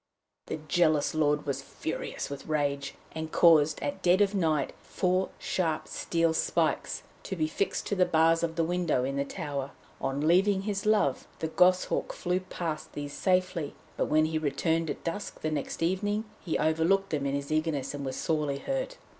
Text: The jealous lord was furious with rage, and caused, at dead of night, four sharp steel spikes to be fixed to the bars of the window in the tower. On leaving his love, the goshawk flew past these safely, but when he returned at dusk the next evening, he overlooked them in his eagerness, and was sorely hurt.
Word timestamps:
The 0.47 0.57
jealous 0.67 1.13
lord 1.13 1.45
was 1.45 1.61
furious 1.61 2.31
with 2.31 2.47
rage, 2.47 2.95
and 3.11 3.31
caused, 3.31 3.79
at 3.83 4.01
dead 4.01 4.19
of 4.19 4.33
night, 4.33 4.73
four 4.81 5.29
sharp 5.37 5.87
steel 5.87 6.33
spikes 6.33 7.03
to 7.21 7.35
be 7.35 7.45
fixed 7.47 7.85
to 7.85 7.95
the 7.95 8.03
bars 8.07 8.41
of 8.41 8.55
the 8.55 8.63
window 8.63 9.03
in 9.03 9.15
the 9.15 9.23
tower. 9.25 9.69
On 10.01 10.27
leaving 10.27 10.63
his 10.63 10.87
love, 10.87 11.27
the 11.37 11.49
goshawk 11.49 12.13
flew 12.13 12.39
past 12.39 12.93
these 12.93 13.13
safely, 13.13 13.75
but 13.95 14.07
when 14.07 14.25
he 14.25 14.39
returned 14.39 14.89
at 14.89 15.03
dusk 15.03 15.41
the 15.41 15.51
next 15.51 15.83
evening, 15.83 16.25
he 16.43 16.57
overlooked 16.57 17.11
them 17.11 17.27
in 17.27 17.35
his 17.35 17.51
eagerness, 17.51 17.93
and 17.93 18.03
was 18.03 18.15
sorely 18.15 18.57
hurt. 18.57 18.97